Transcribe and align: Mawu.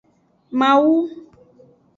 Mawu. 0.59 0.93